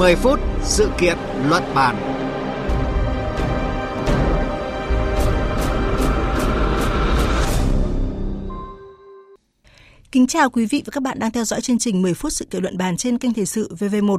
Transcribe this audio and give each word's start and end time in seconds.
10 0.00 0.16
phút 0.16 0.40
sự 0.62 0.90
kiện 0.98 1.18
luận 1.48 1.62
bàn. 1.74 1.96
Kính 10.12 10.26
chào 10.26 10.50
quý 10.50 10.66
vị 10.66 10.82
và 10.86 10.90
các 10.92 11.02
bạn 11.02 11.18
đang 11.18 11.30
theo 11.30 11.44
dõi 11.44 11.60
chương 11.60 11.78
trình 11.78 12.02
10 12.02 12.14
phút 12.14 12.32
sự 12.32 12.44
kiện 12.44 12.62
luận 12.62 12.78
bàn 12.78 12.96
trên 12.96 13.18
kênh 13.18 13.34
Thời 13.34 13.46
sự 13.46 13.74
VV1. 13.78 14.18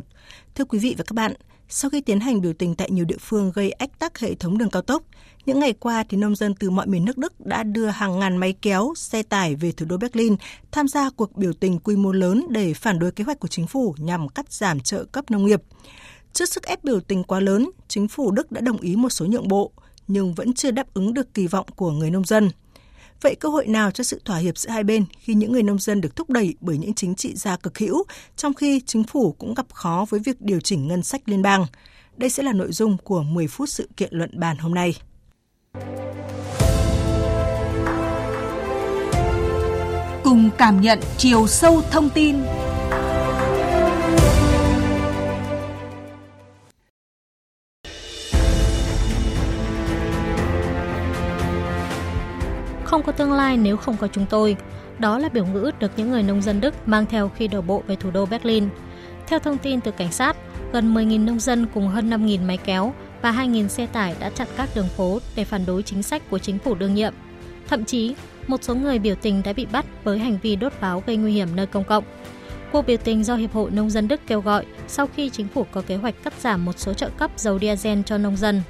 Thưa 0.56 0.66
quý 0.66 0.80
vị 0.80 0.96
và 0.98 1.04
các 1.04 1.14
bạn, 1.14 1.34
sau 1.74 1.90
khi 1.90 2.02
tiến 2.02 2.20
hành 2.20 2.42
biểu 2.42 2.54
tình 2.54 2.76
tại 2.76 2.92
nhiều 2.92 3.06
địa 3.06 3.18
phương 3.20 3.52
gây 3.56 3.72
ách 3.72 4.00
tắc 4.00 4.20
hệ 4.20 4.36
thống 4.36 4.58
đường 4.58 4.70
cao 4.70 4.82
tốc, 4.82 5.04
những 5.46 5.60
ngày 5.60 5.74
qua 5.74 6.04
thì 6.10 6.18
nông 6.18 6.36
dân 6.36 6.56
từ 6.56 6.70
mọi 6.70 6.88
miền 6.88 7.06
nước 7.06 7.18
Đức 7.18 7.46
đã 7.46 7.64
đưa 7.64 7.88
hàng 7.88 8.20
ngàn 8.20 8.38
máy 8.38 8.54
kéo, 8.62 8.94
xe 8.96 9.24
tải 9.24 9.56
về 9.56 9.72
thủ 9.72 9.86
đô 9.86 9.98
Berlin 9.98 10.36
tham 10.72 10.88
gia 10.88 11.10
cuộc 11.10 11.38
biểu 11.38 11.54
tình 11.54 11.80
quy 11.80 11.96
mô 11.96 12.12
lớn 12.12 12.46
để 12.50 12.74
phản 12.74 13.00
đối 13.00 13.12
kế 13.12 13.24
hoạch 13.24 13.40
của 13.40 13.48
chính 13.48 13.68
phủ 13.68 13.96
nhằm 13.98 14.30
cắt 14.30 14.54
giảm 14.54 14.80
trợ 14.80 15.04
cấp 15.04 15.32
nông 15.32 15.46
nghiệp. 15.46 15.62
Trước 16.34 16.50
sức 16.50 16.64
ép 16.64 16.84
biểu 16.84 17.00
tình 17.00 17.24
quá 17.24 17.40
lớn, 17.40 17.70
chính 17.88 18.08
phủ 18.08 18.32
Đức 18.32 18.52
đã 18.52 18.62
đồng 18.62 18.78
ý 18.78 18.96
một 18.96 19.10
số 19.10 19.26
nhượng 19.26 19.48
bộ, 19.48 19.72
nhưng 20.08 20.34
vẫn 20.34 20.54
chưa 20.54 20.72
đáp 20.72 20.94
ứng 20.94 21.14
được 21.14 21.34
kỳ 21.34 21.48
vọng 21.48 21.66
của 21.76 21.92
người 21.92 22.10
nông 22.10 22.26
dân. 22.26 22.50
Vậy 23.22 23.36
cơ 23.36 23.50
hội 23.50 23.68
nào 23.68 23.92
cho 23.92 24.04
sự 24.04 24.22
thỏa 24.26 24.38
hiệp 24.38 24.58
giữa 24.58 24.70
hai 24.70 24.84
bên 24.84 25.06
khi 25.20 25.34
những 25.34 25.52
người 25.52 25.64
nông 25.64 25.80
dân 25.80 26.02
được 26.02 26.16
thúc 26.16 26.30
đẩy 26.30 26.56
bởi 26.62 26.78
những 26.78 26.94
chính 26.94 27.16
trị 27.16 27.34
gia 27.36 27.58
cực 27.58 27.78
hữu, 27.78 28.04
trong 28.36 28.54
khi 28.54 28.82
chính 28.86 29.04
phủ 29.04 29.32
cũng 29.32 29.54
gặp 29.54 29.66
khó 29.74 30.06
với 30.10 30.20
việc 30.20 30.42
điều 30.42 30.60
chỉnh 30.60 30.88
ngân 30.88 31.04
sách 31.04 31.22
liên 31.26 31.42
bang? 31.42 31.66
Đây 32.18 32.30
sẽ 32.30 32.44
là 32.44 32.54
nội 32.54 32.72
dung 32.72 32.98
của 32.98 33.24
10 33.24 33.48
phút 33.48 33.70
sự 33.70 33.90
kiện 33.98 34.10
luận 34.12 34.40
bàn 34.40 34.58
hôm 34.58 34.74
nay. 34.74 34.96
Cùng 40.24 40.50
cảm 40.58 40.82
nhận 40.82 41.00
chiều 41.18 41.48
sâu 41.48 41.82
thông 41.92 42.10
tin 42.10 42.36
Không 52.92 53.04
có 53.04 53.12
tương 53.12 53.34
lai 53.34 53.58
nếu 53.58 53.78
không 53.78 53.98
có 53.98 54.08
chúng 54.08 54.26
tôi. 54.30 54.56
Đó 55.00 55.18
là 55.18 55.30
biểu 55.30 55.46
ngữ 55.46 55.72
được 55.80 55.92
những 55.98 56.12
người 56.12 56.24
nông 56.24 56.42
dân 56.42 56.62
Đức 56.62 56.88
mang 56.88 57.06
theo 57.06 57.30
khi 57.30 57.48
đổ 57.48 57.62
bộ 57.62 57.84
về 57.88 57.96
thủ 57.96 58.12
đô 58.12 58.26
Berlin. 58.26 58.70
Theo 59.28 59.40
thông 59.40 59.58
tin 59.58 59.82
từ 59.82 59.92
cảnh 59.92 60.12
sát, 60.12 60.38
gần 60.74 60.94
10.000 60.94 61.26
nông 61.26 61.40
dân 61.40 61.68
cùng 61.74 61.88
hơn 61.88 62.10
5.000 62.10 62.46
máy 62.46 62.58
kéo 62.58 62.94
và 63.22 63.32
2.000 63.32 63.68
xe 63.68 63.86
tải 63.86 64.16
đã 64.20 64.30
chặn 64.30 64.48
các 64.58 64.70
đường 64.76 64.88
phố 64.88 65.20
để 65.36 65.46
phản 65.46 65.66
đối 65.66 65.84
chính 65.84 66.04
sách 66.04 66.30
của 66.30 66.40
chính 66.40 66.60
phủ 66.60 66.76
đương 66.76 66.96
nhiệm. 66.96 67.14
Thậm 67.68 67.86
chí, 67.86 68.16
một 68.48 68.64
số 68.64 68.76
người 68.76 69.00
biểu 69.00 69.16
tình 69.16 69.42
đã 69.44 69.54
bị 69.54 69.66
bắt 69.66 69.86
với 70.04 70.20
hành 70.20 70.38
vi 70.42 70.56
đốt 70.56 70.74
pháo 70.74 71.04
gây 71.06 71.18
nguy 71.18 71.34
hiểm 71.34 71.48
nơi 71.56 71.66
công 71.66 71.84
cộng. 71.84 72.04
Cuộc 72.72 72.86
biểu 72.86 72.98
tình 72.98 73.24
do 73.24 73.36
Hiệp 73.36 73.54
hội 73.54 73.72
Nông 73.72 73.90
dân 73.90 74.08
Đức 74.08 74.22
kêu 74.28 74.42
gọi 74.42 74.66
sau 74.88 75.08
khi 75.16 75.30
chính 75.30 75.48
phủ 75.48 75.66
có 75.72 75.82
kế 75.82 75.96
hoạch 75.96 76.24
cắt 76.24 76.34
giảm 76.40 76.66
một 76.66 76.80
số 76.80 76.94
trợ 76.94 77.10
cấp 77.10 77.32
dầu 77.38 77.60
diesel 77.60 78.00
cho 78.06 78.18
nông 78.18 78.38
dân. 78.38 78.62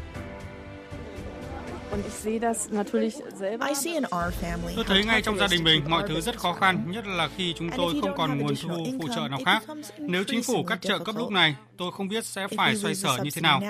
Tôi 4.75 4.85
thấy 4.87 5.05
ngay 5.05 5.21
trong 5.21 5.37
gia 5.37 5.47
đình 5.47 5.63
mình 5.63 5.83
mọi 5.89 6.03
thứ 6.07 6.21
rất 6.21 6.37
khó 6.37 6.53
khăn, 6.53 6.83
nhất 6.91 7.07
là 7.07 7.29
khi 7.37 7.53
chúng 7.57 7.69
tôi 7.77 7.93
không 8.01 8.17
còn 8.17 8.37
nguồn 8.37 8.55
thu 8.55 8.85
phụ 8.99 9.07
trợ 9.15 9.27
nào 9.27 9.39
khác. 9.45 9.63
Nếu 9.97 10.23
chính 10.23 10.43
phủ 10.43 10.63
cắt 10.63 10.81
trợ 10.81 10.99
cấp 10.99 11.15
lúc 11.17 11.31
này, 11.31 11.55
tôi 11.77 11.91
không 11.91 12.07
biết 12.07 12.25
sẽ 12.25 12.47
phải 12.57 12.75
xoay 12.75 12.95
sở 12.95 13.17
như 13.23 13.29
thế 13.33 13.41
nào. 13.41 13.61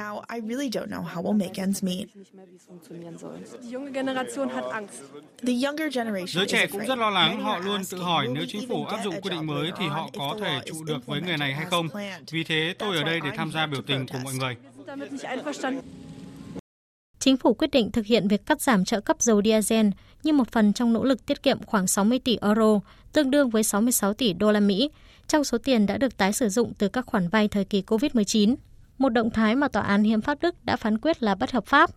Giới 6.28 6.46
trẻ 6.48 6.68
cũng 6.68 6.86
rất 6.86 6.98
lo 6.98 7.10
lắng, 7.10 7.42
họ 7.44 7.60
luôn 7.60 7.82
tự 7.92 7.98
hỏi 7.98 8.28
nếu 8.34 8.46
chính 8.48 8.70
phủ 8.70 8.86
áp 8.86 9.04
dụng 9.04 9.22
quy 9.22 9.30
định 9.30 9.46
mới 9.48 9.72
thì 9.78 9.88
họ 9.88 10.10
có 10.18 10.38
thể 10.42 10.60
trụ 10.66 10.84
được 10.84 11.06
với 11.06 11.22
người 11.22 11.38
này 11.38 11.54
hay 11.54 11.66
không. 11.66 11.88
Vì 12.32 12.44
thế 12.44 12.74
tôi 12.80 12.98
ở 12.98 13.04
đây 13.04 13.20
để 13.24 13.30
tham 13.38 13.52
gia 13.52 13.66
biểu 13.68 13.82
tình 13.82 14.08
của 14.08 14.18
mọi 14.24 14.34
người. 14.34 14.56
Chính 17.22 17.38
phủ 17.38 17.54
quyết 17.54 17.72
định 17.72 17.92
thực 17.92 18.06
hiện 18.06 18.28
việc 18.28 18.46
cắt 18.46 18.62
giảm 18.62 18.86
trợ 18.86 19.02
cấp 19.02 19.22
dầu 19.22 19.42
diesel 19.42 19.88
như 20.24 20.34
một 20.34 20.52
phần 20.52 20.74
trong 20.74 20.94
nỗ 20.94 21.04
lực 21.04 21.26
tiết 21.26 21.44
kiệm 21.44 21.64
khoảng 21.66 21.88
60 21.88 22.20
tỷ 22.20 22.38
euro, 22.42 22.80
tương 23.14 23.32
đương 23.32 23.50
với 23.50 23.64
66 23.64 24.14
tỷ 24.14 24.34
đô 24.34 24.52
la 24.52 24.60
Mỹ, 24.60 24.90
trong 25.28 25.44
số 25.44 25.58
tiền 25.58 25.86
đã 25.86 25.98
được 25.98 26.18
tái 26.18 26.34
sử 26.34 26.50
dụng 26.50 26.74
từ 26.78 26.88
các 26.88 27.06
khoản 27.06 27.28
vay 27.28 27.48
thời 27.48 27.66
kỳ 27.66 27.82
COVID-19. 27.82 28.56
Một 28.98 29.10
động 29.10 29.30
thái 29.30 29.56
mà 29.56 29.68
Tòa 29.68 29.84
án 29.84 30.04
Hiến 30.04 30.22
pháp 30.22 30.42
Đức 30.42 30.56
đã 30.66 30.76
phán 30.76 30.98
quyết 30.98 31.24
là 31.24 31.36
bất 31.36 31.52
hợp 31.52 31.66
pháp. 31.66 31.90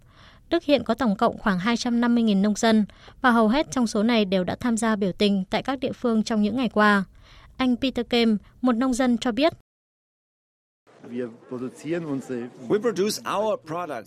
Đức 0.51 0.65
hiện 0.65 0.85
có 0.85 0.95
tổng 0.95 1.17
cộng 1.17 1.39
khoảng 1.39 1.59
250.000 1.59 2.41
nông 2.41 2.55
dân 2.55 2.85
và 3.21 3.31
hầu 3.31 3.49
hết 3.49 3.67
trong 3.71 3.87
số 3.87 4.03
này 4.03 4.25
đều 4.25 4.45
đã 4.45 4.57
tham 4.61 4.77
gia 4.77 4.97
biểu 4.97 5.13
tình 5.13 5.45
tại 5.51 5.63
các 5.63 5.81
địa 5.81 5.93
phương 5.93 6.23
trong 6.23 6.43
những 6.43 6.57
ngày 6.57 6.69
qua. 6.69 7.05
Anh 7.57 7.77
Peter 7.77 8.07
Kem, 8.11 8.39
một 8.61 8.73
nông 8.73 8.95
dân 8.95 9.19
cho 9.19 9.33
biết 9.33 9.53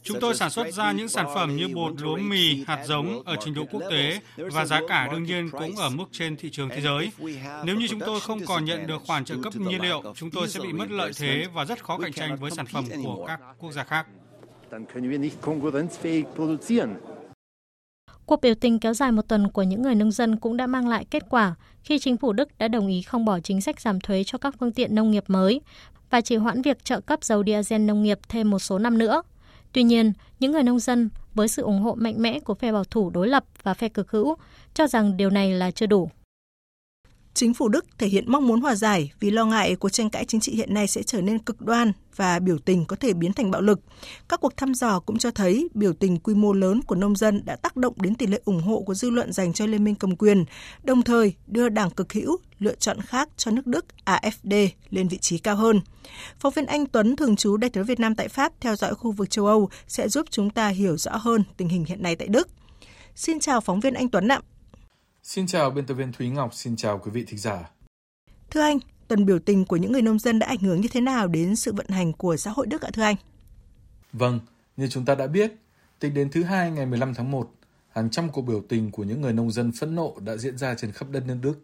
Chúng 0.04 0.20
tôi 0.22 0.36
sản 0.36 0.50
xuất 0.50 0.74
ra 0.74 0.92
những 0.92 1.08
sản 1.08 1.26
phẩm 1.36 1.56
như 1.56 1.68
bột 1.76 2.02
lúa 2.02 2.18
mì, 2.18 2.64
hạt 2.68 2.84
giống 2.88 3.24
ở 3.26 3.36
trình 3.40 3.54
độ 3.54 3.66
quốc 3.72 3.82
tế 3.90 4.20
và 4.38 4.66
giá 4.66 4.82
cả 4.88 5.08
đương 5.12 5.24
nhiên 5.24 5.50
cũng 5.52 5.76
ở 5.76 5.90
mức 5.90 6.06
trên 6.12 6.38
thị 6.38 6.50
trường 6.52 6.70
thế 6.70 6.82
giới. 6.82 7.12
Nếu 7.64 7.76
như 7.76 7.88
chúng 7.88 8.00
tôi 8.00 8.20
không 8.20 8.40
còn 8.46 8.66
nhận 8.66 8.88
được 8.88 9.02
khoản 9.08 9.26
trợ 9.26 9.36
cấp 9.44 9.56
nhiên 9.56 9.82
liệu, 9.82 10.04
chúng 10.16 10.32
tôi 10.32 10.48
sẽ 10.48 10.60
bị 10.60 10.74
mất 10.74 10.92
lợi 10.92 11.12
thế 11.18 11.48
và 11.54 11.66
rất 11.66 11.84
khó 11.84 11.98
cạnh 11.98 12.14
tranh 12.14 12.36
với 12.36 12.52
sản 12.52 12.66
phẩm 12.66 12.86
của 13.04 13.26
các 13.28 13.40
quốc 13.60 13.72
gia 13.72 13.84
khác. 13.84 14.08
Cuộc 18.26 18.42
biểu 18.42 18.56
tình 18.56 18.80
kéo 18.80 18.94
dài 18.94 19.12
một 19.12 19.22
tuần 19.28 19.52
của 19.52 19.64
những 19.64 19.82
người 19.82 19.96
nông 19.96 20.12
dân 20.12 20.40
cũng 20.40 20.58
đã 20.58 20.68
mang 20.68 20.88
lại 20.88 21.06
kết 21.10 21.24
quả 21.30 21.56
khi 21.84 22.00
chính 22.00 22.18
phủ 22.18 22.34
Đức 22.34 22.58
đã 22.58 22.68
đồng 22.68 22.88
ý 22.88 23.02
không 23.02 23.26
bỏ 23.26 23.40
chính 23.40 23.62
sách 23.62 23.82
giảm 23.82 24.00
thuế 24.00 24.24
cho 24.24 24.38
các 24.38 24.56
phương 24.60 24.72
tiện 24.72 24.96
nông 24.96 25.12
nghiệp 25.12 25.24
mới 25.28 25.62
và 26.10 26.22
chỉ 26.22 26.36
hoãn 26.36 26.62
việc 26.62 26.86
trợ 26.86 27.00
cấp 27.00 27.24
dầu 27.24 27.44
diesel 27.44 27.82
nông 27.82 28.04
nghiệp 28.04 28.20
thêm 28.30 28.50
một 28.50 28.60
số 28.60 28.80
năm 28.80 28.98
nữa. 28.98 29.22
Tuy 29.74 29.84
nhiên, 29.84 30.14
những 30.40 30.52
người 30.52 30.64
nông 30.64 30.80
dân 30.80 31.10
với 31.34 31.48
sự 31.48 31.62
ủng 31.62 31.82
hộ 31.82 31.96
mạnh 31.96 32.16
mẽ 32.18 32.40
của 32.40 32.54
phe 32.54 32.72
bảo 32.72 32.84
thủ 32.84 33.10
đối 33.10 33.28
lập 33.28 33.44
và 33.64 33.74
phe 33.74 33.90
cực 33.90 34.12
hữu 34.12 34.36
cho 34.74 34.88
rằng 34.88 35.18
điều 35.18 35.30
này 35.30 35.52
là 35.54 35.72
chưa 35.72 35.86
đủ. 35.86 36.10
Chính 37.38 37.54
phủ 37.54 37.70
Đức 37.70 37.86
thể 37.98 38.08
hiện 38.08 38.32
mong 38.32 38.48
muốn 38.48 38.62
hòa 38.62 38.76
giải 38.76 39.12
vì 39.20 39.32
lo 39.32 39.46
ngại 39.46 39.76
cuộc 39.76 39.90
tranh 39.90 40.10
cãi 40.10 40.26
chính 40.26 40.42
trị 40.42 40.56
hiện 40.56 40.74
nay 40.74 40.88
sẽ 40.88 41.04
trở 41.04 41.22
nên 41.22 41.40
cực 41.40 41.62
đoan 41.62 41.92
và 42.16 42.40
biểu 42.40 42.58
tình 42.58 42.86
có 42.86 42.96
thể 42.96 43.14
biến 43.14 43.34
thành 43.34 43.52
bạo 43.52 43.62
lực. 43.62 43.80
Các 44.30 44.42
cuộc 44.42 44.58
thăm 44.58 44.74
dò 44.74 45.00
cũng 45.00 45.18
cho 45.18 45.32
thấy 45.32 45.68
biểu 45.74 45.94
tình 45.94 46.20
quy 46.20 46.34
mô 46.34 46.54
lớn 46.54 46.82
của 46.82 46.96
nông 46.96 47.16
dân 47.16 47.42
đã 47.46 47.56
tác 47.56 47.76
động 47.78 47.94
đến 48.02 48.16
tỷ 48.16 48.28
lệ 48.28 48.40
ủng 48.46 48.62
hộ 48.62 48.82
của 48.82 48.94
dư 48.94 49.10
luận 49.10 49.34
dành 49.34 49.54
cho 49.54 49.66
Liên 49.66 49.84
minh 49.84 49.96
cầm 49.96 50.16
quyền, 50.16 50.46
đồng 50.84 51.02
thời 51.02 51.34
đưa 51.48 51.70
đảng 51.70 51.90
cực 51.90 52.14
hữu 52.14 52.38
lựa 52.60 52.76
chọn 52.76 53.02
khác 53.02 53.30
cho 53.38 53.52
nước 53.52 53.68
Đức 53.68 53.86
AFD 54.06 54.70
lên 54.90 55.08
vị 55.08 55.18
trí 55.18 55.38
cao 55.38 55.56
hơn. 55.56 55.82
Phóng 56.40 56.54
viên 56.54 56.66
Anh 56.66 56.86
Tuấn 56.86 57.16
thường 57.16 57.36
trú 57.36 57.58
Đại 57.58 57.72
sứ 57.74 57.84
Việt 57.84 58.00
Nam 58.00 58.16
tại 58.16 58.28
Pháp 58.28 58.54
theo 58.60 58.76
dõi 58.76 58.96
khu 58.96 59.12
vực 59.12 59.30
châu 59.30 59.46
Âu 59.46 59.70
sẽ 59.88 60.10
giúp 60.10 60.26
chúng 60.30 60.50
ta 60.50 60.68
hiểu 60.68 60.98
rõ 60.98 61.16
hơn 61.16 61.44
tình 61.58 61.70
hình 61.70 61.86
hiện 61.86 62.04
nay 62.04 62.16
tại 62.16 62.28
Đức. 62.28 62.48
Xin 63.16 63.40
chào 63.40 63.62
phóng 63.62 63.80
viên 63.80 63.94
Anh 63.94 64.10
Tuấn 64.10 64.28
ạ. 64.28 64.40
Xin 65.28 65.48
chào 65.48 65.70
biên 65.70 65.86
tập 65.86 65.94
viên 65.94 66.12
Thúy 66.12 66.30
Ngọc, 66.30 66.54
xin 66.54 66.76
chào 66.76 67.00
quý 67.00 67.12
vị 67.12 67.24
thính 67.28 67.40
giả. 67.40 67.72
Thưa 68.50 68.62
anh, 68.62 68.80
tuần 69.08 69.26
biểu 69.26 69.40
tình 69.40 69.66
của 69.66 69.76
những 69.76 69.92
người 69.92 70.02
nông 70.02 70.20
dân 70.20 70.40
đã 70.40 70.48
ảnh 70.48 70.58
hưởng 70.58 70.82
như 70.82 70.88
thế 70.92 71.02
nào 71.02 71.28
đến 71.28 71.56
sự 71.56 71.74
vận 71.74 71.88
hành 71.90 72.14
của 72.14 72.38
xã 72.38 72.52
hội 72.52 72.68
Đức 72.68 72.82
ạ 72.82 72.90
thưa 72.94 73.04
anh? 73.04 73.16
Vâng, 74.14 74.40
như 74.78 74.88
chúng 74.88 75.06
ta 75.06 75.16
đã 75.16 75.28
biết, 75.28 75.54
tính 76.00 76.14
đến 76.14 76.30
thứ 76.32 76.44
hai 76.44 76.72
ngày 76.72 76.86
15 76.86 77.14
tháng 77.14 77.32
1, 77.32 77.50
hàng 77.90 78.10
trăm 78.10 78.30
cuộc 78.30 78.42
biểu 78.42 78.62
tình 78.70 78.92
của 78.92 79.04
những 79.04 79.22
người 79.22 79.34
nông 79.34 79.52
dân 79.52 79.72
phẫn 79.80 79.96
nộ 79.96 80.16
đã 80.20 80.38
diễn 80.38 80.58
ra 80.58 80.76
trên 80.76 80.92
khắp 80.92 81.10
đất 81.10 81.24
nước 81.28 81.38
Đức. 81.42 81.64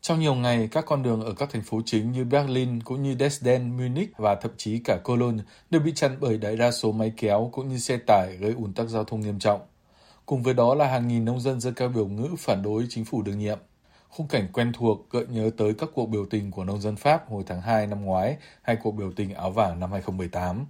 Trong 0.00 0.20
nhiều 0.20 0.34
ngày, 0.34 0.68
các 0.72 0.84
con 0.86 1.02
đường 1.02 1.22
ở 1.22 1.32
các 1.32 1.50
thành 1.52 1.62
phố 1.62 1.80
chính 1.86 2.12
như 2.12 2.24
Berlin 2.24 2.82
cũng 2.82 3.02
như 3.02 3.14
Dresden, 3.14 3.76
Munich 3.76 4.16
và 4.16 4.34
thậm 4.34 4.52
chí 4.56 4.78
cả 4.78 4.98
Cologne 5.04 5.42
đều 5.70 5.80
bị 5.80 5.92
chặn 5.94 6.16
bởi 6.20 6.38
đại 6.38 6.56
đa 6.56 6.70
số 6.70 6.92
máy 6.92 7.12
kéo 7.16 7.50
cũng 7.52 7.68
như 7.68 7.78
xe 7.78 7.96
tải 8.06 8.36
gây 8.36 8.52
ùn 8.52 8.72
tắc 8.72 8.88
giao 8.88 9.04
thông 9.04 9.20
nghiêm 9.20 9.38
trọng. 9.38 9.60
Cùng 10.26 10.42
với 10.42 10.54
đó 10.54 10.74
là 10.74 10.86
hàng 10.86 11.08
nghìn 11.08 11.24
nông 11.24 11.40
dân 11.40 11.60
dân 11.60 11.74
cao 11.74 11.88
biểu 11.88 12.06
ngữ 12.06 12.28
phản 12.38 12.62
đối 12.62 12.86
chính 12.88 13.04
phủ 13.04 13.22
đương 13.22 13.38
nhiệm. 13.38 13.58
Khung 14.08 14.28
cảnh 14.28 14.48
quen 14.52 14.72
thuộc 14.72 15.10
gợi 15.10 15.26
nhớ 15.28 15.50
tới 15.56 15.74
các 15.78 15.88
cuộc 15.94 16.06
biểu 16.06 16.26
tình 16.30 16.50
của 16.50 16.64
nông 16.64 16.80
dân 16.80 16.96
Pháp 16.96 17.28
hồi 17.28 17.42
tháng 17.46 17.60
2 17.60 17.86
năm 17.86 18.04
ngoái 18.04 18.36
hay 18.62 18.76
cuộc 18.82 18.90
biểu 18.90 19.12
tình 19.16 19.34
áo 19.34 19.50
vàng 19.50 19.80
năm 19.80 19.92
2018. 19.92 20.66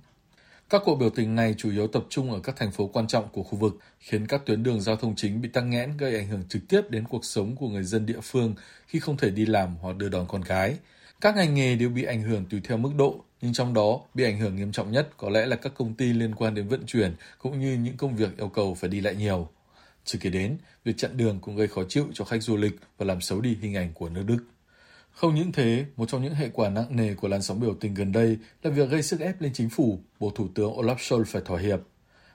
Các 0.71 0.83
cuộc 0.85 0.97
biểu 0.97 1.11
tình 1.11 1.35
này 1.35 1.55
chủ 1.59 1.71
yếu 1.71 1.87
tập 1.87 2.05
trung 2.09 2.33
ở 2.33 2.41
các 2.41 2.57
thành 2.57 2.71
phố 2.71 2.87
quan 2.87 3.07
trọng 3.07 3.29
của 3.29 3.43
khu 3.43 3.59
vực, 3.59 3.79
khiến 3.99 4.27
các 4.27 4.47
tuyến 4.47 4.63
đường 4.63 4.81
giao 4.81 4.97
thông 4.97 5.15
chính 5.17 5.41
bị 5.41 5.49
tắc 5.49 5.65
nghẽn 5.65 5.97
gây 5.97 6.17
ảnh 6.17 6.29
hưởng 6.29 6.43
trực 6.49 6.63
tiếp 6.69 6.81
đến 6.91 7.05
cuộc 7.09 7.25
sống 7.25 7.57
của 7.57 7.69
người 7.69 7.85
dân 7.85 8.07
địa 8.07 8.21
phương 8.23 8.55
khi 8.87 8.99
không 9.01 9.17
thể 9.17 9.31
đi 9.31 9.47
làm 9.47 9.77
hoặc 9.83 9.97
đưa 9.97 10.09
đón 10.09 10.27
con 10.29 10.45
cái. 10.45 10.77
Các 11.21 11.37
ngành 11.37 11.55
nghề 11.55 11.77
đều 11.77 11.89
bị 11.89 12.05
ảnh 12.05 12.23
hưởng 12.23 12.45
tùy 12.51 12.61
theo 12.65 12.79
mức 12.79 12.91
độ, 12.97 13.25
nhưng 13.45 13.53
trong 13.53 13.75
đó 13.75 14.01
bị 14.15 14.25
ảnh 14.25 14.39
hưởng 14.39 14.57
nghiêm 14.57 14.73
trọng 14.73 14.93
nhất 14.93 15.09
có 15.17 15.31
lẽ 15.31 15.47
là 15.47 15.57
các 15.57 15.73
công 15.77 15.95
ty 15.95 16.13
liên 16.13 16.35
quan 16.35 16.55
đến 16.55 16.69
vận 16.69 16.87
chuyển 16.87 17.15
cũng 17.39 17.61
như 17.61 17.75
những 17.75 17.97
công 17.97 18.17
việc 18.17 18.37
yêu 18.37 18.49
cầu 18.49 18.75
phải 18.75 18.91
đi 18.91 19.01
lại 19.01 19.15
nhiều. 19.15 19.49
Chưa 20.05 20.19
kể 20.23 20.31
đến, 20.31 20.57
việc 20.85 20.97
chặn 20.97 21.17
đường 21.17 21.39
cũng 21.41 21.57
gây 21.57 21.69
khó 21.69 21.83
chịu 21.89 22.07
cho 22.15 22.25
khách 22.25 22.43
du 22.43 22.57
lịch 22.57 22.73
và 22.99 23.07
làm 23.07 23.21
xấu 23.21 23.41
đi 23.41 23.57
hình 23.61 23.75
ảnh 23.77 23.93
của 23.95 24.09
nước 24.09 24.23
Đức. 24.27 24.39
Không 25.11 25.35
những 25.35 25.53
thế, 25.53 25.85
một 25.97 26.09
trong 26.09 26.23
những 26.23 26.35
hệ 26.35 26.49
quả 26.53 26.69
nặng 26.69 26.97
nề 26.97 27.15
của 27.15 27.29
làn 27.29 27.43
sóng 27.43 27.61
biểu 27.61 27.75
tình 27.81 27.95
gần 27.95 28.13
đây 28.13 28.39
là 28.63 28.71
việc 28.71 28.91
gây 28.91 29.03
sức 29.03 29.21
ép 29.21 29.41
lên 29.41 29.53
chính 29.55 29.71
phủ, 29.71 29.99
Bộ 30.21 30.31
Thủ 30.31 30.49
tướng 30.55 30.73
Olaf 30.73 30.97
Scholz 30.97 31.25
phải 31.25 31.43
thỏa 31.45 31.61
hiệp. 31.61 31.81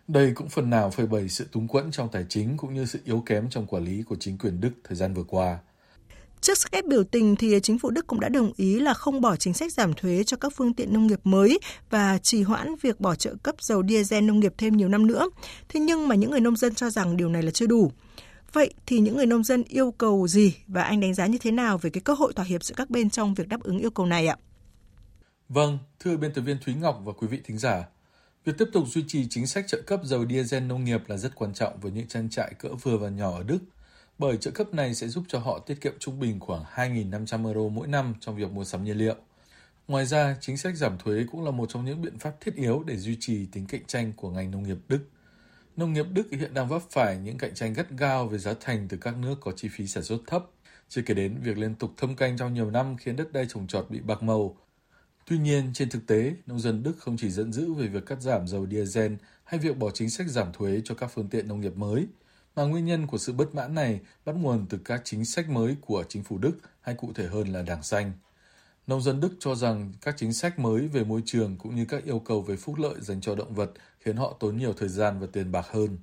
Đây 0.08 0.32
cũng 0.36 0.50
phần 0.50 0.70
nào 0.70 0.90
phơi 0.90 1.08
bày 1.08 1.30
sự 1.30 1.48
túng 1.52 1.68
quẫn 1.68 1.92
trong 1.92 2.10
tài 2.12 2.26
chính 2.30 2.58
cũng 2.58 2.74
như 2.74 2.86
sự 2.86 3.00
yếu 3.06 3.24
kém 3.26 3.50
trong 3.50 3.68
quản 3.68 3.84
lý 3.84 4.04
của 4.04 4.16
chính 4.20 4.38
quyền 4.38 4.62
Đức 4.62 4.72
thời 4.84 4.96
gian 4.96 5.14
vừa 5.14 5.24
qua. 5.24 5.60
Trước 6.42 6.58
sức 6.58 6.72
ép 6.72 6.86
biểu 6.86 7.04
tình 7.04 7.36
thì 7.36 7.60
chính 7.64 7.80
phủ 7.80 7.90
Đức 7.90 8.08
cũng 8.08 8.20
đã 8.20 8.30
đồng 8.30 8.52
ý 8.56 8.80
là 8.80 8.94
không 8.94 9.22
bỏ 9.22 9.36
chính 9.36 9.54
sách 9.54 9.74
giảm 9.74 9.94
thuế 9.94 10.24
cho 10.24 10.38
các 10.38 10.54
phương 10.56 10.74
tiện 10.74 10.94
nông 10.94 11.08
nghiệp 11.08 11.20
mới 11.24 11.60
và 11.90 12.18
trì 12.18 12.44
hoãn 12.44 12.76
việc 12.82 13.00
bỏ 13.00 13.16
trợ 13.16 13.36
cấp 13.44 13.56
dầu 13.60 13.84
diesel 13.88 14.24
nông 14.24 14.40
nghiệp 14.40 14.54
thêm 14.58 14.78
nhiều 14.78 14.90
năm 14.90 15.08
nữa. 15.08 15.30
Thế 15.70 15.80
nhưng 15.80 16.08
mà 16.08 16.16
những 16.16 16.32
người 16.32 16.40
nông 16.40 16.56
dân 16.56 16.76
cho 16.76 16.90
rằng 16.90 17.18
điều 17.18 17.30
này 17.30 17.44
là 17.44 17.52
chưa 17.52 17.68
đủ. 17.68 17.92
Vậy 18.54 18.74
thì 18.86 19.00
những 19.00 19.18
người 19.18 19.26
nông 19.26 19.44
dân 19.44 19.64
yêu 19.64 19.92
cầu 19.92 20.28
gì 20.28 20.56
và 20.68 20.84
anh 20.84 21.00
đánh 21.00 21.14
giá 21.14 21.28
như 21.28 21.38
thế 21.38 21.52
nào 21.52 21.78
về 21.78 21.90
cái 21.90 22.02
cơ 22.02 22.14
hội 22.14 22.34
thỏa 22.34 22.46
hiệp 22.46 22.64
giữa 22.64 22.76
các 22.78 22.90
bên 22.90 23.10
trong 23.10 23.34
việc 23.34 23.48
đáp 23.48 23.64
ứng 23.64 23.80
yêu 23.80 23.92
cầu 23.92 24.06
này 24.06 24.28
ạ? 24.28 24.38
Vâng, 25.50 25.78
thưa 26.00 26.18
biên 26.18 26.34
tập 26.34 26.42
viên 26.42 26.58
Thúy 26.66 26.74
Ngọc 26.74 27.02
và 27.04 27.14
quý 27.14 27.28
vị 27.28 27.40
thính 27.46 27.58
giả, 27.58 27.84
việc 28.46 28.54
tiếp 28.58 28.66
tục 28.74 28.84
duy 28.88 29.04
trì 29.08 29.28
chính 29.30 29.48
sách 29.48 29.66
trợ 29.68 29.82
cấp 29.82 30.00
dầu 30.04 30.26
diesel 30.30 30.64
nông 30.64 30.84
nghiệp 30.84 31.02
là 31.08 31.18
rất 31.18 31.36
quan 31.36 31.54
trọng 31.54 31.80
với 31.80 31.92
những 31.92 32.08
trang 32.08 32.30
trại 32.30 32.54
cỡ 32.54 32.70
vừa 32.82 32.98
và 32.98 33.10
nhỏ 33.10 33.32
ở 33.38 33.44
Đức, 33.44 33.60
bởi 34.20 34.38
trợ 34.38 34.52
cấp 34.52 34.74
này 34.74 34.96
sẽ 34.96 35.08
giúp 35.08 35.24
cho 35.28 35.40
họ 35.40 35.60
tiết 35.60 35.82
kiệm 35.82 35.94
trung 36.00 36.20
bình 36.20 36.40
khoảng 36.40 36.64
2.500 36.64 37.46
euro 37.46 37.70
mỗi 37.70 37.88
năm 37.88 38.14
trong 38.20 38.36
việc 38.36 38.52
mua 38.52 38.64
sắm 38.64 38.84
nhiên 38.84 38.98
liệu. 38.98 39.16
Ngoài 39.88 40.06
ra, 40.06 40.36
chính 40.42 40.58
sách 40.58 40.76
giảm 40.76 40.98
thuế 40.98 41.26
cũng 41.32 41.46
là 41.46 41.52
một 41.52 41.70
trong 41.70 41.86
những 41.86 42.02
biện 42.02 42.20
pháp 42.20 42.42
thiết 42.42 42.56
yếu 42.56 42.84
để 42.88 42.98
duy 42.98 43.18
trì 43.20 43.46
tính 43.46 43.66
cạnh 43.68 43.86
tranh 43.88 44.14
của 44.16 44.30
ngành 44.30 44.52
nông 44.52 44.64
nghiệp 44.64 44.78
Đức. 44.88 45.00
Nông 45.76 45.94
nghiệp 45.94 46.06
Đức 46.14 46.28
hiện 46.32 46.54
đang 46.54 46.68
vấp 46.68 46.82
phải 46.90 47.18
những 47.18 47.38
cạnh 47.38 47.54
tranh 47.54 47.74
gắt 47.74 47.90
gao 47.90 48.28
về 48.28 48.38
giá 48.38 48.54
thành 48.60 48.88
từ 48.88 48.98
các 48.98 49.18
nước 49.18 49.36
có 49.42 49.52
chi 49.56 49.70
phí 49.72 49.88
sản 49.88 50.04
xuất 50.04 50.22
thấp, 50.28 50.46
chưa 50.90 51.02
kể 51.02 51.14
đến 51.14 51.36
việc 51.44 51.58
liên 51.58 51.76
tục 51.76 51.92
thâm 51.98 52.16
canh 52.16 52.38
trong 52.38 52.54
nhiều 52.54 52.72
năm 52.72 52.98
khiến 52.98 53.16
đất 53.16 53.34
đai 53.34 53.46
trồng 53.50 53.68
trọt 53.68 53.86
bị 53.90 54.00
bạc 54.00 54.24
màu. 54.24 54.58
Tuy 55.26 55.38
nhiên, 55.38 55.72
trên 55.74 55.90
thực 55.90 56.08
tế, 56.08 56.34
nông 56.46 56.60
dân 56.60 56.84
Đức 56.84 56.94
không 57.00 57.18
chỉ 57.18 57.30
giận 57.30 57.54
dữ 57.54 57.74
về 57.74 57.88
việc 57.88 58.06
cắt 58.06 58.22
giảm 58.22 58.48
dầu 58.48 58.68
diesel 58.68 59.14
hay 59.44 59.60
việc 59.60 59.78
bỏ 59.78 59.92
chính 59.92 60.10
sách 60.10 60.28
giảm 60.28 60.54
thuế 60.54 60.82
cho 60.84 60.96
các 60.96 61.12
phương 61.14 61.30
tiện 61.30 61.48
nông 61.48 61.62
nghiệp 61.62 61.78
mới, 61.78 62.08
mà 62.56 62.64
nguyên 62.64 62.86
nhân 62.86 63.08
của 63.08 63.18
sự 63.18 63.34
bất 63.34 63.56
mãn 63.56 63.76
này 63.76 64.00
bắt 64.26 64.36
nguồn 64.36 64.66
từ 64.70 64.78
các 64.86 65.02
chính 65.04 65.26
sách 65.26 65.50
mới 65.50 65.76
của 65.82 66.04
chính 66.10 66.24
phủ 66.24 66.38
Đức 66.38 66.58
hay 66.82 66.96
cụ 66.96 67.12
thể 67.16 67.28
hơn 67.28 67.48
là 67.48 67.62
Đảng 67.62 67.84
Xanh. 67.84 68.12
Nông 68.88 69.02
dân 69.02 69.20
Đức 69.20 69.32
cho 69.40 69.56
rằng 69.56 69.94
các 70.02 70.16
chính 70.18 70.34
sách 70.34 70.60
mới 70.60 70.88
về 70.88 71.04
môi 71.04 71.24
trường 71.26 71.58
cũng 71.58 71.76
như 71.76 71.86
các 71.86 72.04
yêu 72.04 72.20
cầu 72.20 72.42
về 72.42 72.56
phúc 72.56 72.76
lợi 72.80 72.96
dành 73.02 73.22
cho 73.22 73.36
động 73.36 73.54
vật 73.54 73.72
khiến 74.00 74.16
họ 74.16 74.38
tốn 74.40 74.58
nhiều 74.58 74.74
thời 74.74 74.90
gian 74.90 75.20
và 75.20 75.28
tiền 75.34 75.52
bạc 75.52 75.66
hơn. 75.70 75.98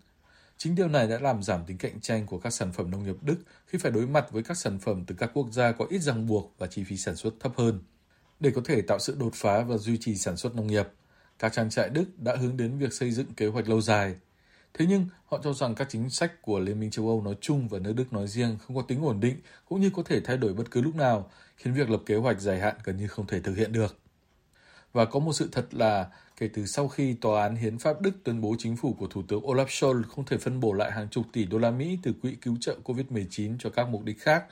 Chính 0.59 0.75
điều 0.75 0.89
này 0.89 1.07
đã 1.09 1.19
làm 1.19 1.43
giảm 1.43 1.65
tính 1.67 1.79
cạnh 1.79 2.01
tranh 2.01 2.27
của 2.27 2.39
các 2.39 2.51
sản 2.51 2.73
phẩm 2.73 2.91
nông 2.91 3.05
nghiệp 3.05 3.17
Đức 3.23 3.37
khi 3.67 3.79
phải 3.79 3.93
đối 3.93 4.07
mặt 4.07 4.27
với 4.31 4.43
các 4.43 4.59
sản 4.59 4.79
phẩm 4.79 5.05
từ 5.07 5.15
các 5.19 5.31
quốc 5.35 5.53
gia 5.53 5.73
có 5.73 5.87
ít 5.91 5.99
ràng 5.99 6.27
buộc 6.27 6.55
và 6.59 6.67
chi 6.67 6.85
phí 6.85 6.97
sản 6.97 7.17
xuất 7.17 7.35
thấp 7.41 7.53
hơn. 7.57 7.81
Để 8.41 8.51
có 8.55 8.61
thể 8.65 8.83
tạo 8.83 8.99
sự 8.99 9.17
đột 9.19 9.35
phá 9.35 9.63
và 9.63 9.77
duy 9.77 9.99
trì 10.01 10.15
sản 10.15 10.37
xuất 10.37 10.55
nông 10.55 10.67
nghiệp, 10.67 10.87
các 11.39 11.53
trang 11.53 11.71
trại 11.71 11.89
Đức 11.89 12.05
đã 12.19 12.37
hướng 12.37 12.57
đến 12.57 12.79
việc 12.79 12.93
xây 12.93 13.11
dựng 13.11 13.35
kế 13.35 13.47
hoạch 13.47 13.69
lâu 13.69 13.81
dài. 13.81 14.15
Thế 14.79 14.87
nhưng, 14.89 15.07
họ 15.27 15.41
cho 15.45 15.53
rằng 15.53 15.75
các 15.75 15.89
chính 15.91 16.11
sách 16.11 16.43
của 16.43 16.59
Liên 16.59 16.81
minh 16.81 16.91
châu 16.91 17.09
Âu 17.09 17.23
nói 17.23 17.35
chung 17.41 17.69
và 17.69 17.79
nước 17.79 17.93
Đức 17.93 18.13
nói 18.13 18.27
riêng 18.27 18.57
không 18.67 18.77
có 18.77 18.83
tính 18.83 19.05
ổn 19.05 19.21
định 19.21 19.37
cũng 19.69 19.81
như 19.81 19.91
có 19.91 20.03
thể 20.03 20.21
thay 20.21 20.37
đổi 20.37 20.55
bất 20.55 20.71
cứ 20.71 20.83
lúc 20.83 20.95
nào, 20.95 21.31
khiến 21.57 21.75
việc 21.75 21.91
lập 21.91 22.03
kế 22.07 22.17
hoạch 22.17 22.41
dài 22.41 22.61
hạn 22.61 22.75
gần 22.85 22.97
như 22.97 23.09
không 23.09 23.27
thể 23.27 23.41
thực 23.41 23.57
hiện 23.57 23.73
được. 23.73 23.97
Và 24.93 25.05
có 25.05 25.21
một 25.21 25.33
sự 25.33 25.49
thật 25.53 25.75
là 25.75 26.11
kể 26.37 26.49
từ 26.55 26.67
sau 26.67 26.89
khi 26.89 27.15
Tòa 27.15 27.43
án 27.43 27.57
Hiến 27.57 27.79
pháp 27.79 28.01
Đức 28.01 28.11
tuyên 28.25 28.41
bố 28.41 28.57
chính 28.59 28.77
phủ 28.77 28.97
của 28.99 29.07
Thủ 29.07 29.23
tướng 29.29 29.41
Olaf 29.41 29.67
Scholz 29.67 30.03
không 30.03 30.25
thể 30.25 30.39
phân 30.39 30.61
bổ 30.61 30.73
lại 30.73 30.93
hàng 30.93 31.09
chục 31.09 31.25
tỷ 31.33 31.45
đô 31.45 31.59
la 31.59 31.71
Mỹ 31.71 31.99
từ 32.03 32.13
quỹ 32.23 32.35
cứu 32.35 32.57
trợ 32.61 32.77
COVID-19 32.85 33.57
cho 33.59 33.71
các 33.71 33.89
mục 33.89 34.05
đích 34.05 34.21
khác, 34.21 34.45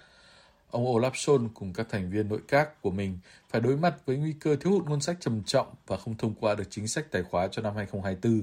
ông 0.71 0.85
Olaf 0.85 1.11
Scholz 1.11 1.49
cùng 1.55 1.73
các 1.73 1.87
thành 1.91 2.11
viên 2.11 2.29
nội 2.29 2.41
các 2.49 2.83
của 2.83 2.91
mình 2.91 3.19
phải 3.51 3.61
đối 3.61 3.77
mặt 3.77 3.95
với 4.07 4.17
nguy 4.17 4.33
cơ 4.33 4.57
thiếu 4.57 4.73
hụt 4.73 4.89
ngân 4.89 5.01
sách 5.01 5.17
trầm 5.21 5.43
trọng 5.43 5.67
và 5.87 5.97
không 5.97 6.17
thông 6.17 6.35
qua 6.35 6.55
được 6.55 6.67
chính 6.71 6.89
sách 6.89 7.07
tài 7.11 7.23
khóa 7.23 7.49
cho 7.49 7.63
năm 7.63 7.77
2024. 7.77 8.43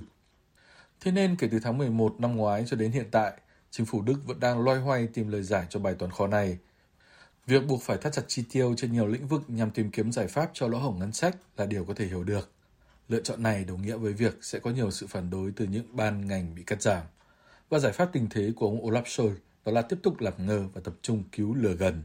Thế 1.01 1.11
nên 1.11 1.35
kể 1.35 1.47
từ 1.51 1.59
tháng 1.59 1.77
11 1.77 2.15
năm 2.19 2.35
ngoái 2.35 2.63
cho 2.67 2.77
đến 2.77 2.91
hiện 2.91 3.07
tại, 3.11 3.33
chính 3.71 3.85
phủ 3.85 4.01
Đức 4.01 4.15
vẫn 4.25 4.39
đang 4.39 4.63
loay 4.63 4.79
hoay 4.79 5.07
tìm 5.07 5.27
lời 5.27 5.43
giải 5.43 5.65
cho 5.69 5.79
bài 5.79 5.95
toán 5.99 6.11
khó 6.11 6.27
này– 6.27 6.57
Việc 7.47 7.67
buộc 7.67 7.81
phải 7.81 7.97
thắt 7.97 8.13
chặt 8.13 8.21
chi 8.27 8.43
tiêu 8.51 8.73
trên 8.77 8.93
nhiều 8.93 9.07
lĩnh 9.07 9.27
vực 9.27 9.41
nhằm 9.47 9.71
tìm 9.71 9.91
kiếm 9.91 10.11
giải 10.11 10.27
pháp 10.27 10.49
cho 10.53 10.67
lỗ 10.67 10.77
hổng 10.77 10.99
ngân 10.99 11.11
sách 11.11 11.37
là 11.57 11.65
điều 11.65 11.85
có 11.85 11.93
thể 11.93 12.05
hiểu 12.05 12.23
được. 12.23 12.51
Lựa 13.09 13.21
chọn 13.21 13.43
này 13.43 13.63
đồng 13.63 13.81
nghĩa 13.81 13.95
với 13.95 14.13
việc 14.13 14.37
sẽ 14.41 14.59
có 14.59 14.71
nhiều 14.71 14.91
sự 14.91 15.07
phản 15.07 15.29
đối 15.29 15.51
từ 15.55 15.65
những 15.65 15.95
ban 15.95 16.27
ngành 16.27 16.55
bị 16.55 16.63
cắt 16.63 16.81
giảm. 16.81 17.03
Và 17.69 17.79
giải 17.79 17.91
pháp 17.91 18.09
tình 18.13 18.27
thế 18.29 18.51
của 18.55 18.65
ông 18.65 18.85
Olaf 18.85 19.03
Scholz 19.03 19.35
đó 19.65 19.71
là 19.71 19.81
tiếp 19.81 19.97
tục 20.03 20.19
làm 20.19 20.33
ngơ 20.37 20.63
và 20.73 20.81
tập 20.83 20.93
trung 21.01 21.23
cứu 21.31 21.53
lừa 21.53 21.73
gần. 21.73 22.03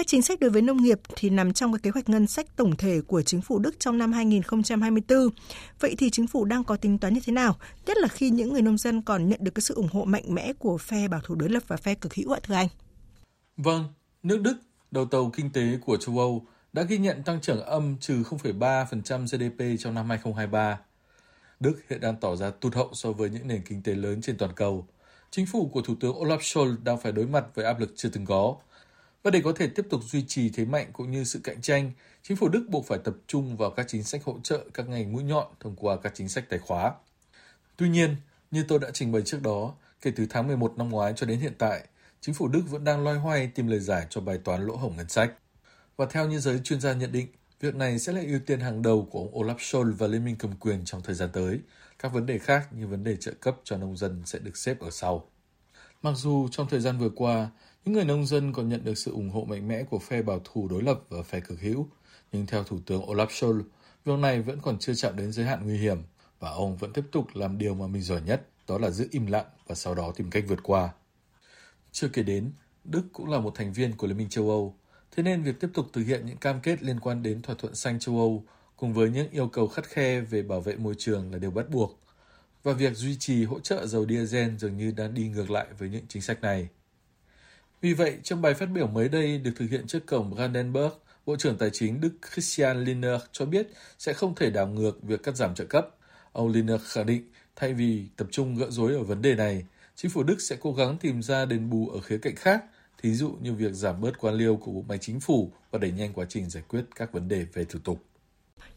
Các 0.00 0.06
chính 0.06 0.22
sách 0.22 0.40
đối 0.40 0.50
với 0.50 0.62
nông 0.62 0.82
nghiệp 0.82 1.00
thì 1.16 1.30
nằm 1.30 1.52
trong 1.52 1.72
cái 1.72 1.80
kế 1.82 1.90
hoạch 1.90 2.08
ngân 2.08 2.26
sách 2.26 2.56
tổng 2.56 2.76
thể 2.76 3.00
của 3.06 3.22
chính 3.22 3.40
phủ 3.40 3.58
Đức 3.58 3.80
trong 3.80 3.98
năm 3.98 4.12
2024. 4.12 5.28
Vậy 5.80 5.94
thì 5.98 6.10
chính 6.10 6.26
phủ 6.26 6.44
đang 6.44 6.64
có 6.64 6.76
tính 6.76 6.98
toán 6.98 7.14
như 7.14 7.20
thế 7.26 7.32
nào? 7.32 7.56
Nhất 7.86 7.96
là 7.96 8.08
khi 8.08 8.30
những 8.30 8.52
người 8.52 8.62
nông 8.62 8.78
dân 8.78 9.02
còn 9.02 9.28
nhận 9.28 9.38
được 9.42 9.50
cái 9.54 9.62
sự 9.62 9.74
ủng 9.74 9.88
hộ 9.92 10.04
mạnh 10.04 10.34
mẽ 10.34 10.52
của 10.52 10.78
phe 10.78 11.08
bảo 11.08 11.20
thủ 11.24 11.34
đối 11.34 11.48
lập 11.48 11.62
và 11.66 11.76
phe 11.76 11.94
cực 11.94 12.14
hữu 12.14 12.32
ạ 12.32 12.40
thưa 12.42 12.54
anh? 12.54 12.68
Vâng, 13.56 13.84
Nước 14.22 14.40
Đức, 14.40 14.54
đầu 14.90 15.04
tàu 15.04 15.30
kinh 15.36 15.52
tế 15.52 15.78
của 15.86 15.96
châu 15.96 16.18
Âu, 16.18 16.46
đã 16.72 16.82
ghi 16.82 16.98
nhận 16.98 17.22
tăng 17.22 17.40
trưởng 17.40 17.62
âm 17.64 17.96
trừ 18.00 18.22
0,3% 18.22 19.26
GDP 19.26 19.82
trong 19.82 19.94
năm 19.94 20.08
2023. 20.08 20.78
Đức 21.60 21.74
hiện 21.90 22.00
đang 22.00 22.16
tỏ 22.16 22.36
ra 22.36 22.50
tụt 22.50 22.74
hậu 22.74 22.90
so 22.92 23.12
với 23.12 23.30
những 23.30 23.48
nền 23.48 23.62
kinh 23.62 23.82
tế 23.82 23.94
lớn 23.94 24.20
trên 24.22 24.38
toàn 24.38 24.52
cầu. 24.56 24.86
Chính 25.30 25.46
phủ 25.46 25.70
của 25.72 25.82
Thủ 25.82 25.94
tướng 26.00 26.14
Olaf 26.14 26.38
Scholz 26.38 26.76
đang 26.84 27.00
phải 27.00 27.12
đối 27.12 27.26
mặt 27.26 27.44
với 27.54 27.64
áp 27.64 27.80
lực 27.80 27.92
chưa 27.96 28.08
từng 28.08 28.26
có. 28.26 28.56
Và 29.22 29.30
để 29.30 29.40
có 29.44 29.52
thể 29.56 29.66
tiếp 29.66 29.86
tục 29.90 30.00
duy 30.04 30.24
trì 30.28 30.50
thế 30.50 30.64
mạnh 30.64 30.90
cũng 30.92 31.10
như 31.10 31.24
sự 31.24 31.40
cạnh 31.44 31.62
tranh, 31.62 31.92
chính 32.22 32.36
phủ 32.36 32.48
Đức 32.48 32.66
buộc 32.68 32.86
phải 32.86 32.98
tập 33.04 33.14
trung 33.26 33.56
vào 33.56 33.70
các 33.70 33.86
chính 33.88 34.02
sách 34.02 34.24
hỗ 34.24 34.40
trợ 34.42 34.64
các 34.74 34.88
ngành 34.88 35.12
mũi 35.12 35.22
nhọn 35.22 35.46
thông 35.60 35.76
qua 35.76 35.96
các 35.96 36.12
chính 36.14 36.28
sách 36.28 36.44
tài 36.48 36.58
khóa. 36.58 36.94
Tuy 37.76 37.88
nhiên, 37.88 38.16
như 38.50 38.64
tôi 38.68 38.78
đã 38.78 38.90
trình 38.92 39.12
bày 39.12 39.22
trước 39.22 39.42
đó, 39.42 39.74
kể 40.00 40.12
từ 40.16 40.26
tháng 40.30 40.46
11 40.46 40.78
năm 40.78 40.88
ngoái 40.88 41.12
cho 41.16 41.26
đến 41.26 41.40
hiện 41.40 41.54
tại, 41.58 41.86
chính 42.20 42.34
phủ 42.34 42.48
Đức 42.48 42.62
vẫn 42.68 42.84
đang 42.84 43.04
loay 43.04 43.16
hoay 43.16 43.46
tìm 43.46 43.68
lời 43.68 43.80
giải 43.80 44.06
cho 44.10 44.20
bài 44.20 44.38
toán 44.38 44.66
lỗ 44.66 44.76
hổng 44.76 44.96
ngân 44.96 45.08
sách. 45.08 45.32
Và 45.96 46.06
theo 46.10 46.28
như 46.28 46.38
giới 46.38 46.60
chuyên 46.64 46.80
gia 46.80 46.92
nhận 46.92 47.12
định, 47.12 47.26
việc 47.60 47.74
này 47.74 47.98
sẽ 47.98 48.12
là 48.12 48.20
ưu 48.20 48.40
tiên 48.46 48.60
hàng 48.60 48.82
đầu 48.82 49.08
của 49.10 49.18
ông 49.18 49.32
Olaf 49.32 49.56
Scholz 49.56 49.92
và 49.92 50.06
Liên 50.06 50.24
minh 50.24 50.36
cầm 50.38 50.56
quyền 50.56 50.84
trong 50.84 51.02
thời 51.02 51.14
gian 51.14 51.30
tới. 51.32 51.60
Các 51.98 52.12
vấn 52.12 52.26
đề 52.26 52.38
khác 52.38 52.72
như 52.72 52.86
vấn 52.86 53.04
đề 53.04 53.16
trợ 53.16 53.32
cấp 53.40 53.56
cho 53.64 53.76
nông 53.76 53.96
dân 53.96 54.22
sẽ 54.26 54.38
được 54.38 54.56
xếp 54.56 54.80
ở 54.80 54.90
sau. 54.90 55.30
Mặc 56.02 56.12
dù 56.16 56.48
trong 56.50 56.68
thời 56.68 56.80
gian 56.80 56.98
vừa 56.98 57.10
qua, 57.16 57.50
những 57.84 57.94
người 57.94 58.04
nông 58.04 58.26
dân 58.26 58.52
còn 58.52 58.68
nhận 58.68 58.84
được 58.84 58.98
sự 58.98 59.12
ủng 59.12 59.30
hộ 59.30 59.44
mạnh 59.44 59.68
mẽ 59.68 59.82
của 59.82 59.98
phe 59.98 60.22
bảo 60.22 60.40
thủ 60.44 60.68
đối 60.68 60.82
lập 60.82 61.00
và 61.08 61.22
phe 61.22 61.40
cực 61.40 61.60
hữu, 61.60 61.88
nhưng 62.32 62.46
theo 62.46 62.64
Thủ 62.64 62.78
tướng 62.86 63.02
Olaf 63.02 63.26
Scholz, 63.26 63.62
việc 64.04 64.18
này 64.18 64.42
vẫn 64.42 64.60
còn 64.62 64.78
chưa 64.78 64.94
chạm 64.94 65.16
đến 65.16 65.32
giới 65.32 65.46
hạn 65.46 65.64
nguy 65.64 65.78
hiểm 65.78 65.98
và 66.40 66.50
ông 66.50 66.76
vẫn 66.76 66.92
tiếp 66.92 67.04
tục 67.12 67.26
làm 67.34 67.58
điều 67.58 67.74
mà 67.74 67.86
mình 67.86 68.02
giỏi 68.02 68.20
nhất, 68.22 68.48
đó 68.68 68.78
là 68.78 68.90
giữ 68.90 69.08
im 69.10 69.26
lặng 69.26 69.46
và 69.66 69.74
sau 69.74 69.94
đó 69.94 70.12
tìm 70.16 70.30
cách 70.30 70.44
vượt 70.48 70.58
qua. 70.62 70.88
Chưa 71.92 72.08
kể 72.08 72.22
đến, 72.22 72.52
Đức 72.84 73.02
cũng 73.12 73.30
là 73.30 73.38
một 73.38 73.52
thành 73.54 73.72
viên 73.72 73.96
của 73.96 74.06
Liên 74.06 74.16
minh 74.16 74.28
châu 74.28 74.50
Âu, 74.50 74.74
thế 75.16 75.22
nên 75.22 75.42
việc 75.42 75.60
tiếp 75.60 75.68
tục 75.74 75.86
thực 75.92 76.02
hiện 76.02 76.26
những 76.26 76.36
cam 76.36 76.60
kết 76.60 76.82
liên 76.82 77.00
quan 77.00 77.22
đến 77.22 77.42
thỏa 77.42 77.54
thuận 77.58 77.74
xanh 77.74 77.98
châu 77.98 78.18
Âu 78.18 78.44
cùng 78.76 78.94
với 78.94 79.10
những 79.10 79.30
yêu 79.30 79.48
cầu 79.48 79.68
khắt 79.68 79.84
khe 79.84 80.20
về 80.20 80.42
bảo 80.42 80.60
vệ 80.60 80.76
môi 80.76 80.94
trường 80.98 81.32
là 81.32 81.38
điều 81.38 81.50
bắt 81.50 81.70
buộc. 81.70 82.00
Và 82.62 82.72
việc 82.72 82.96
duy 82.96 83.16
trì 83.18 83.44
hỗ 83.44 83.60
trợ 83.60 83.86
dầu 83.86 84.06
diesel 84.06 84.56
dường 84.56 84.76
như 84.76 84.92
đang 84.96 85.14
đi 85.14 85.28
ngược 85.28 85.50
lại 85.50 85.66
với 85.78 85.88
những 85.88 86.04
chính 86.08 86.22
sách 86.22 86.40
này. 86.40 86.68
Vì 87.80 87.92
vậy, 87.92 88.18
trong 88.22 88.42
bài 88.42 88.54
phát 88.54 88.66
biểu 88.66 88.86
mới 88.86 89.08
đây 89.08 89.38
được 89.38 89.52
thực 89.56 89.70
hiện 89.70 89.86
trước 89.86 90.06
cổng 90.06 90.34
Brandenburg, 90.34 90.92
Bộ 91.26 91.36
trưởng 91.36 91.58
Tài 91.58 91.70
chính 91.72 92.00
Đức 92.00 92.12
Christian 92.32 92.84
Lindner 92.84 93.20
cho 93.32 93.44
biết 93.44 93.68
sẽ 93.98 94.12
không 94.12 94.34
thể 94.34 94.50
đảo 94.50 94.66
ngược 94.66 95.02
việc 95.02 95.22
cắt 95.22 95.36
giảm 95.36 95.54
trợ 95.54 95.64
cấp. 95.64 95.88
Ông 96.32 96.48
Lindner 96.48 96.80
khẳng 96.82 97.06
định 97.06 97.30
thay 97.56 97.74
vì 97.74 98.08
tập 98.16 98.26
trung 98.30 98.56
gỡ 98.56 98.70
rối 98.70 98.94
ở 98.94 99.02
vấn 99.02 99.22
đề 99.22 99.34
này, 99.34 99.64
chính 99.96 100.10
phủ 100.10 100.22
Đức 100.22 100.40
sẽ 100.40 100.56
cố 100.60 100.72
gắng 100.72 100.98
tìm 100.98 101.22
ra 101.22 101.44
đền 101.44 101.70
bù 101.70 101.88
ở 101.88 102.00
khía 102.00 102.18
cạnh 102.18 102.36
khác, 102.36 102.64
thí 103.02 103.14
dụ 103.14 103.30
như 103.40 103.54
việc 103.54 103.72
giảm 103.72 104.00
bớt 104.00 104.18
quan 104.18 104.34
liêu 104.34 104.56
của 104.56 104.72
bộ 104.72 104.84
máy 104.88 104.98
chính 104.98 105.20
phủ 105.20 105.52
và 105.70 105.78
đẩy 105.78 105.90
nhanh 105.92 106.12
quá 106.12 106.26
trình 106.28 106.50
giải 106.50 106.62
quyết 106.68 106.84
các 106.96 107.12
vấn 107.12 107.28
đề 107.28 107.46
về 107.52 107.64
thủ 107.64 107.78
tục. 107.84 108.04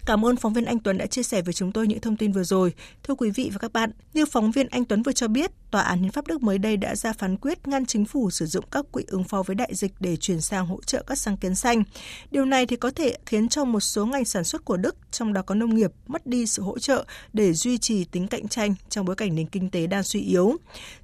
Cảm 0.06 0.26
ơn 0.26 0.36
phóng 0.36 0.54
viên 0.54 0.66
Anh 0.66 0.80
Tuấn 0.80 0.98
đã 0.98 1.06
chia 1.06 1.24
sẻ 1.24 1.42
với 1.42 1.54
chúng 1.54 1.72
tôi 1.72 1.88
những 1.88 2.00
thông 2.00 2.18
tin 2.18 2.32
vừa 2.32 2.44
rồi. 2.44 2.74
Thưa 3.04 3.16
quý 3.16 3.30
vị 3.30 3.50
và 3.54 3.58
các 3.58 3.74
bạn, 3.74 3.92
như 4.14 4.26
phóng 4.26 4.52
viên 4.52 4.68
Anh 4.68 4.86
Tuấn 4.86 5.04
vừa 5.04 5.12
cho 5.12 5.28
biết, 5.28 5.52
Tòa 5.74 5.82
án 5.82 6.02
Hiến 6.02 6.12
pháp 6.12 6.28
Đức 6.28 6.44
mới 6.44 6.58
đây 6.58 6.78
đã 6.78 6.96
ra 6.96 7.14
phán 7.14 7.38
quyết 7.38 7.68
ngăn 7.68 7.86
chính 7.86 8.06
phủ 8.06 8.30
sử 8.30 8.46
dụng 8.46 8.66
các 8.72 8.86
quỹ 8.92 9.04
ứng 9.08 9.24
phó 9.24 9.44
với 9.44 9.56
đại 9.56 9.76
dịch 9.76 9.92
để 10.00 10.16
chuyển 10.16 10.42
sang 10.42 10.66
hỗ 10.66 10.82
trợ 10.82 11.04
các 11.08 11.18
sáng 11.18 11.38
kiến 11.38 11.56
xanh. 11.56 11.84
Điều 12.32 12.46
này 12.46 12.66
thì 12.66 12.76
có 12.76 12.92
thể 12.92 13.18
khiến 13.26 13.50
cho 13.50 13.66
một 13.66 13.80
số 13.80 14.06
ngành 14.06 14.26
sản 14.26 14.44
xuất 14.44 14.66
của 14.66 14.78
Đức, 14.78 14.96
trong 15.12 15.34
đó 15.34 15.42
có 15.42 15.56
nông 15.56 15.76
nghiệp, 15.76 15.92
mất 16.08 16.28
đi 16.28 16.46
sự 16.46 16.62
hỗ 16.62 16.80
trợ 16.80 17.06
để 17.34 17.54
duy 17.54 17.78
trì 17.78 18.06
tính 18.06 18.28
cạnh 18.28 18.48
tranh 18.48 18.76
trong 18.90 19.06
bối 19.06 19.16
cảnh 19.16 19.36
nền 19.36 19.48
kinh 19.48 19.70
tế 19.70 19.88
đang 19.88 20.04
suy 20.04 20.22
yếu. 20.22 20.58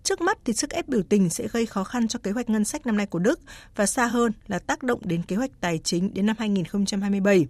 Trước 0.04 0.22
mắt 0.22 0.38
thì 0.46 0.54
sức 0.54 0.70
ép 0.70 0.88
biểu 0.88 1.02
tình 1.10 1.30
sẽ 1.30 1.48
gây 1.48 1.66
khó 1.66 1.84
khăn 1.84 2.08
cho 2.08 2.20
kế 2.24 2.32
hoạch 2.32 2.50
ngân 2.50 2.66
sách 2.66 2.86
năm 2.86 2.98
nay 2.98 3.06
của 3.06 3.20
Đức 3.20 3.40
và 3.76 3.86
xa 3.86 4.06
hơn 4.06 4.32
là 4.48 4.60
tác 4.60 4.84
động 4.84 5.00
đến 5.04 5.24
kế 5.24 5.36
hoạch 5.36 5.52
tài 5.62 5.78
chính 5.78 6.14
đến 6.14 6.26
năm 6.26 6.36
2027. 6.40 7.46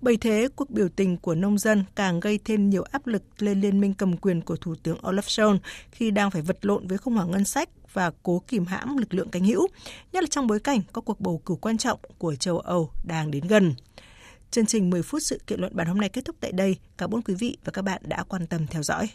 Bởi 0.00 0.16
thế, 0.16 0.48
cuộc 0.56 0.70
biểu 0.70 0.85
tình 0.88 1.16
của 1.16 1.34
nông 1.34 1.58
dân 1.58 1.84
càng 1.94 2.20
gây 2.20 2.38
thêm 2.44 2.70
nhiều 2.70 2.82
áp 2.82 3.06
lực 3.06 3.22
lên 3.38 3.60
liên 3.60 3.80
minh 3.80 3.94
cầm 3.94 4.16
quyền 4.16 4.40
của 4.40 4.56
Thủ 4.56 4.74
tướng 4.82 4.98
Olaf 4.98 5.20
Scholz 5.20 5.58
khi 5.90 6.10
đang 6.10 6.30
phải 6.30 6.42
vật 6.42 6.58
lộn 6.62 6.86
với 6.86 6.98
khủng 6.98 7.14
hoảng 7.14 7.30
ngân 7.30 7.44
sách 7.44 7.68
và 7.92 8.10
cố 8.22 8.42
kìm 8.48 8.66
hãm 8.66 8.96
lực 8.96 9.14
lượng 9.14 9.28
cánh 9.28 9.44
hữu, 9.44 9.66
nhất 10.12 10.22
là 10.22 10.28
trong 10.30 10.46
bối 10.46 10.60
cảnh 10.60 10.80
có 10.92 11.00
cuộc 11.00 11.20
bầu 11.20 11.42
cử 11.46 11.54
quan 11.60 11.78
trọng 11.78 12.00
của 12.18 12.34
châu 12.34 12.58
Âu 12.58 12.90
đang 13.04 13.30
đến 13.30 13.46
gần. 13.46 13.74
Chương 14.50 14.66
trình 14.66 14.90
10 14.90 15.02
phút 15.02 15.22
sự 15.22 15.40
kiện 15.46 15.60
luận 15.60 15.76
bản 15.76 15.86
hôm 15.86 16.00
nay 16.00 16.08
kết 16.08 16.24
thúc 16.24 16.36
tại 16.40 16.52
đây. 16.52 16.76
Cảm 16.98 17.14
ơn 17.14 17.22
quý 17.22 17.34
vị 17.34 17.56
và 17.64 17.72
các 17.72 17.82
bạn 17.82 18.02
đã 18.04 18.22
quan 18.22 18.46
tâm 18.46 18.66
theo 18.66 18.82
dõi. 18.82 19.08